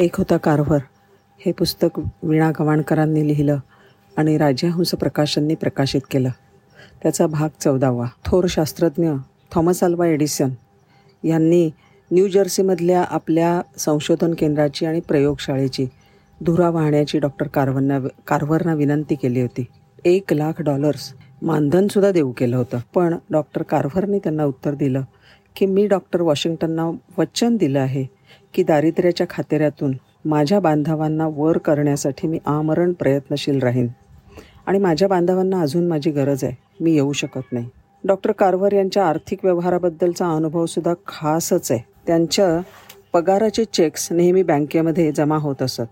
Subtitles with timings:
[0.00, 0.80] एक होता कारभार.
[1.38, 3.58] हे पुस्तक वीणा गवाणकरांनी लिहिलं
[4.16, 6.28] आणि राजहंस प्रकाशननी प्रकाशित केलं.
[7.02, 8.06] त्याचा भाग चौदावा.
[8.24, 9.10] थोर शास्त्रज्ञ
[9.54, 10.50] थॉमस अल्वा एडिसन
[11.24, 11.70] यांनी
[12.12, 15.86] न्यू जर्सीमधल्या आपल्या संशोधन केंद्राची आणि प्रयोगशाळेची
[16.44, 19.64] धुरा वाहण्याची डॉक्टर कार्वरना कार्व्हरना विनंती केली होती.
[20.04, 22.78] एक लाख डॉलर्स मानधनसुद्धा देऊ केलं होतं.
[22.94, 25.02] पण डॉक्टर कार्व्हरने त्यांना उत्तर दिलं
[25.56, 28.19] की मी डॉक्टर वॉशिंग्टनना वचन दिलं आहे.
[28.54, 29.94] की दारिद्र्याच्या खातेऱ्यातून
[30.24, 33.88] माझ्या बांधवांना वर करण्यासाठी मी आमरण प्रयत्नशील राहीन.
[34.66, 36.52] आणि माझ्या बांधवांना अजून माझी गरज आहे.
[36.80, 37.68] मी येऊ शकत नाही.
[38.04, 41.80] डॉक्टर कारवर यांच्या आर्थिक व्यवहाराबद्दलचा अनुभवसुद्धा खासच आहे.
[42.06, 42.60] त्यांच्या
[43.12, 45.82] पगाराचे चेक्स नेहमी बँकेमध्ये जमा होत असत.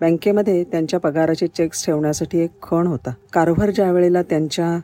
[0.00, 3.12] बँकेमध्ये त्यांच्या पगाराचे चेक्स ठेवण्यासाठी एक खण होता.
[3.32, 4.78] कारभार ज्या वेळेला त्यांच्या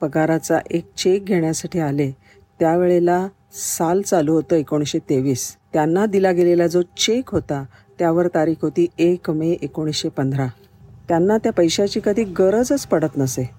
[0.00, 2.10] पगाराचा एक चेक घेण्यासाठी आले
[2.58, 5.56] त्यावेळेला साल चालू होतं एकोणीसशे तेवीस.
[5.72, 7.64] त्यांना दिला गेलेला जो चेक होता
[7.98, 10.46] त्यावर तारीख होती एक मे एकोणीसशे पंधरा.
[11.08, 13.50] त्यांना त्या पैशाची कधी गरजच पडत नसे.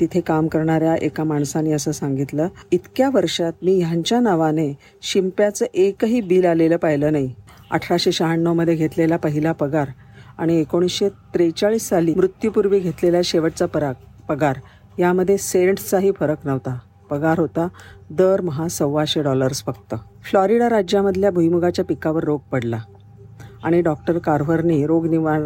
[0.00, 6.44] तिथे काम करणाऱ्या एका माणसाने असं सांगितलं इतक्या वर्षात मी ह्यांच्या नावाने शिंप्याचं एकही बिल
[6.44, 7.34] आलेलं पाहिलं नाही.
[7.70, 9.88] अठराशे शहाण्णवमध्ये घेतलेला पहिला पगार
[10.38, 13.94] आणि एकोणीसशे त्रेचाळीस साली मृत्यूपूर्वी घेतलेला शेवटचा पराग
[14.28, 14.56] पगार.
[14.98, 16.78] यामध्ये सेंट्सचाही फरक नव्हता.
[17.10, 17.68] पगार होता
[18.10, 19.94] दरमहा सव्वाशे डॉलर्स फक्त.
[20.22, 22.78] फ्लॉरिडा राज्यामधल्या भुईमुगाच्या पिकावर रोग पडला
[23.64, 25.40] आणि डॉक्टर कार्व्हरने रोग निवार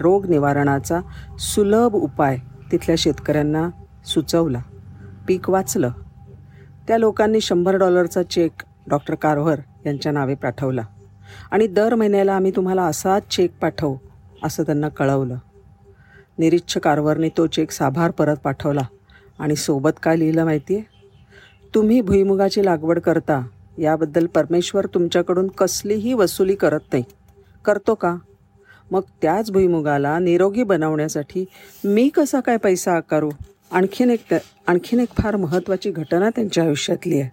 [0.00, 1.00] रोग निवारणाचा
[1.38, 2.38] सुलभ उपाय
[2.72, 3.68] तिथल्या शेतकऱ्यांना
[4.06, 4.62] सुचवला.
[5.28, 5.90] पीक वाचलं.
[6.88, 10.82] त्या लोकांनी शंभर डॉलरचा चेक डॉक्टर कार्व्हर यांच्या नावे पाठवला.
[11.50, 13.96] आणि दर महिन्याला आम्ही तुम्हाला असाच चेक पाठवू
[14.44, 15.36] असं त्यांना कळवलं.
[16.38, 18.82] निरीच्छ कार्व्हरने तो चेक साभार परत पाठवला.
[19.38, 20.99] आणि सोबत काय लिहिलं माहिती आहे
[21.74, 23.46] तुम्ही भुईमुगाची लागवड करता
[23.78, 27.04] याबद्दल परमेश्वर तुमच्याकडून कसलीही वसुली करत नाही.
[27.64, 28.16] करतो का?
[28.90, 31.44] मग त्याच भुईमुगाला निरोगी बनवण्यासाठी
[31.84, 33.30] मी कसा काय पैसा आकारू?
[33.72, 34.34] आणखीन एक
[34.66, 37.30] आणखीन एक फार महत्त्वाची घटना त्यांच्या आयुष्यातली आहे.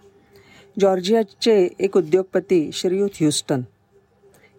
[0.80, 3.60] जॉर्जियाचे एक उद्योगपती श्रीयुत ह्युस्टन.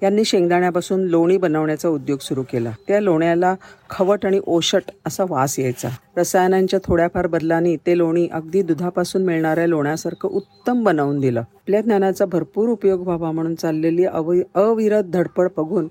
[0.04, 2.72] यांनी शेंगदाण्यापासून लोणी बनवण्याचा उद्योग सुरू केला.
[2.88, 3.56] त्या लोण्याला
[3.90, 5.90] खवट आणि ओशट असा वास यायचा.
[6.18, 11.40] रसायनांच्या थोड्याफार बदलांनी ते लोणी अगदी दुधापासून मिळणाऱ्या लोण्यासारखं उत्तम बनवून दिलं.
[11.40, 15.88] आपल्या ज्ञानाचा भरपूर उपयोग व्हावा म्हणून चाललेली अव अविरत धडपड बघून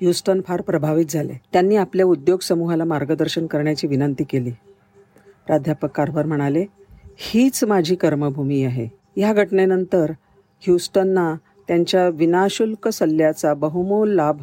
[0.00, 1.32] ह्युस्टन फार प्रभावित झाले.
[1.52, 4.50] त्यांनी आपल्या उद्योग समूहाला मार्गदर्शन करण्याची विनंती केली.
[5.46, 6.66] प्राध्यापक कारभार म्हणाले
[7.18, 8.88] हीच माझी कर्मभूमी आहे.
[9.16, 10.12] ह्या घटनेनंतर
[10.60, 11.34] ह्युस्टनना
[11.70, 14.40] त्यांच्या विनाशुल्क सल्ल्याचा बहुमोल लाभ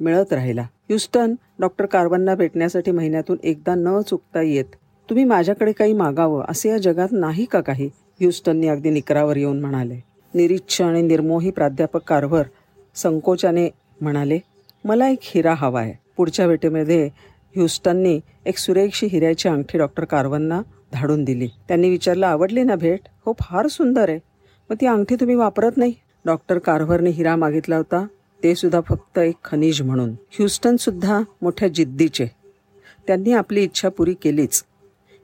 [0.00, 0.62] मिळत राहिला.
[0.62, 4.64] ह्युस्टन डॉक्टर कार्बनना भेटण्यासाठी महिन्यातून एकदा न चुकता येत
[5.10, 7.86] तुम्ही माझ्याकडे काही मागावं असे या जगात नाही का काही?
[8.20, 9.94] ह्युस्टनने अगदी निकरावर येऊन म्हणाले.
[10.34, 12.42] निरीच्छ आणि निर्मोही प्राध्यापक कारभर
[12.94, 13.68] संकोचाने
[14.00, 14.38] म्हणाले
[14.84, 15.92] मला एक हिरा हवा आहे.
[16.16, 17.06] पुढच्या भेटीमध्ये
[17.54, 20.60] ह्युस्टनने एक सुरेखशी हिऱ्याची अंगठी डॉक्टर कार्वनना
[20.92, 21.48] धाडून दिली.
[21.68, 23.00] त्यांनी विचारलं आवडली ना भेट?
[23.26, 24.18] हो फार सुंदर आहे.
[24.70, 25.92] मग ती अंगठी तुम्ही वापरत नाही?
[26.24, 28.06] डॉक्टर कार्व्हरने हिरा मागितला होता.
[28.42, 30.10] ते सुद्धा फक्त एक खनिज म्हणून.
[30.30, 32.26] ह्युस्टनसुद्धा मोठ्या जिद्दीचे.
[33.06, 34.64] त्यांनी आपली इच्छा पुरी केलीच.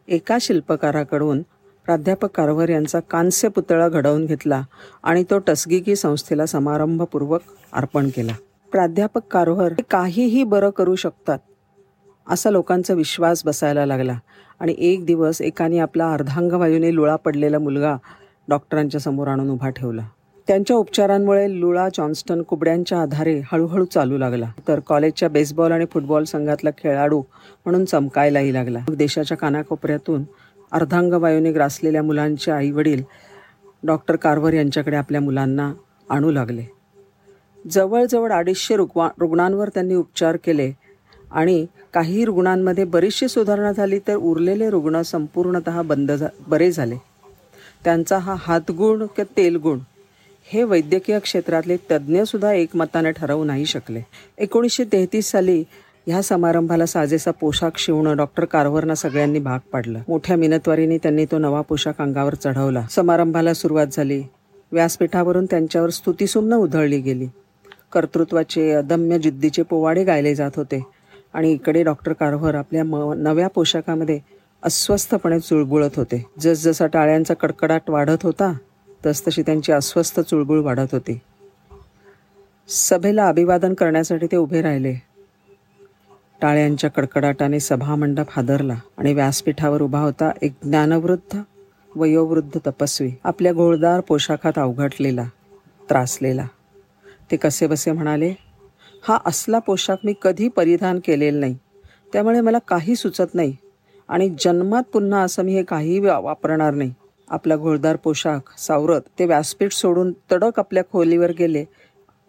[0.09, 1.43] एका शिल्पकाराकडून
[1.85, 4.63] प्राध्यापक कारवर यांचा कांस्य पुतळा घडवून घेतला
[5.03, 7.41] आणि तो टसगिकी संस्थेला समारंभपूर्वक
[7.73, 8.33] अर्पण केला.
[8.73, 11.39] प्राध्यापक कारवर काहीही बरं करू शकतात
[12.29, 14.19] असा लोकांचा विश्वास बसायला लागला
[14.61, 17.97] आणि एक दिवस एकाने आपला अर्धांगवायूने लुळा पडलेला मुलगा
[18.49, 20.03] डॉक्टरांच्या समोर आणून उभा ठेवला.
[20.49, 24.51] त्यांच्या उपचारांमुळे लुळा जॉन्स्टन कुबड्यांच्या आधारे हळूहळू चालू लागला.
[24.69, 27.21] तर कॉलेजच्या बेसबॉल आणि फुटबॉल संघातला खेळाडू
[27.67, 28.79] म्हणून चमकायलाही लागला.
[28.89, 30.25] देशाच्या कानाकोपऱ्यातून
[30.73, 33.03] अर्धांगवायूने ग्रासलेल्या मुलांचे आईवडील
[33.87, 35.73] डॉक्टर कार्वर यांच्याकडे आपल्या मुलांना
[36.11, 36.65] आणू लागले.
[37.65, 40.71] जवळजवळ अडीचशे रुग्वा रुग्णांवर त्यांनी उपचार केले
[41.33, 46.97] आणि काही रुग्णांमध्ये बरीचशी सुधारणा झाली तर उरलेले रुग्ण संपूर्णत बंद झा बरे झाले.
[47.85, 49.79] त्यांचा हा हातगुण किंवा तेलगुण
[50.47, 54.03] हे वैद्यकीय क्षेत्रातले तज्ज्ञसुद्धा एकमताने ठरवू नाही शकले.
[54.39, 55.65] एकोणीसशे तेहतीस साली
[56.07, 60.01] ह्या समारंभाला साजेसा पोशाख शिवणं डॉक्टर कारवरना सगळ्यांनी भाग पाडलं.
[60.09, 62.87] मोठ्या मिनतवारीने त्यांनी तो नवा पोशाख अंगावर चढवला.
[62.91, 64.23] समारंभाला सुरुवात झाली.
[64.73, 67.27] व्यासपीठावरून त्यांच्यावर स्तुतीसुमनं उधळली गेली.
[67.93, 70.87] कर्तृत्वाचे अदम्य जिद्दीचे पोवाडे गायले जात होते.
[71.35, 74.21] आणि इकडे डॉक्टर कारवर आपल्या म नव्या पोशाखामध्ये
[74.63, 76.27] अस्वस्थपणे चुळबुळत होते.
[76.41, 78.57] जसजसा टाळ्यांचा कडकडाट वाढत होता
[79.07, 81.21] तसतशी त्यांची अस्वस्थ चुळबुळ वाढत होती.
[82.69, 84.95] सभेला अभिवादन करण्यासाठी ते उभे राहिले.
[86.43, 91.41] टाळ्यांच्या कडकडाटाने सभामंडप हादरला आणि व्यासपीठावर उभा होता एक ज्ञानवृद्ध
[91.97, 93.11] वयोवृद्ध तपस्वी.
[93.25, 95.25] आपल्या घोळदार पोशाखात अवघटलेला
[95.89, 96.47] त्रासलेला.
[97.31, 98.35] ते कसे बसे म्हणाले
[99.09, 101.57] हा असला पोशाख मी कधी परिधान केलेला नाही.
[102.13, 103.57] त्यामुळे मला काही सुचत नाही
[104.09, 106.95] आणि जन्मात पुन्हा असं मी हे काही वापरणार नाही.
[107.29, 111.65] आपला घोळदार पोशाख सावरत ते व्यासपीठ सोडून तडक आपल्या खोलीवर गेले.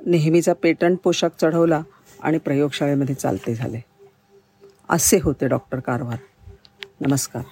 [0.06, 1.82] नेहमीचा पेटंट पोशाख चढवला
[2.22, 3.80] आणि प्रयोगशाळेमध्ये चालते झाले.
[4.90, 6.18] असे होते डॉक्टर कारवार
[7.02, 7.44] नमस्कार.